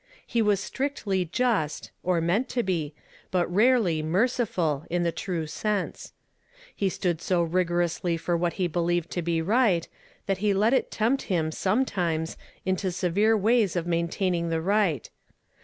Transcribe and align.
He 0.25 0.41
was 0.41 0.59
strictly 0.59 1.25
just, 1.25 1.91
or 2.01 2.21
meant 2.21 2.49
to 2.49 2.63
be, 2.63 2.95
but 3.29 3.53
rarely 3.53 4.01
merciful 4.01 4.83
in 4.89 5.03
the 5.03 5.11
true 5.11 5.45
sense. 5.45 6.13
He 6.75 6.89
stood 6.89 7.21
so 7.21 7.43
rigorously 7.43 8.17
for 8.17 8.35
what 8.35 8.53
he 8.53 8.65
believed 8.67 9.11
to 9.11 9.21
be 9.21 9.43
right, 9.43 9.87
that 10.25 10.39
he 10.39 10.55
let 10.55 10.73
it 10.73 10.89
tempt 10.89 11.25
him, 11.29 11.51
sometimes, 11.51 12.35
into 12.65 12.91
severe 12.91 13.37
ways 13.37 13.75
of 13.75 13.85
maintaining 13.85 14.49
the 14.49 14.55
riirht. 14.59 15.09